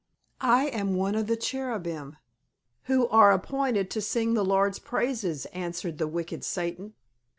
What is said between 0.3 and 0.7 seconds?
"I